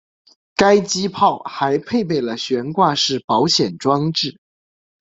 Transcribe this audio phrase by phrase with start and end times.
[0.55, 4.39] 该机炮还配备了悬挂式保险装置。